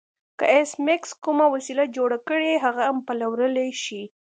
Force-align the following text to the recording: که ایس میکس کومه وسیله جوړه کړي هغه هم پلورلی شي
که 0.37 0.45
ایس 0.55 0.71
میکس 0.85 1.11
کومه 1.23 1.45
وسیله 1.53 1.83
جوړه 1.95 2.17
کړي 2.27 2.51
هغه 2.65 2.83
هم 2.89 2.97
پلورلی 3.07 3.69
شي 3.83 4.03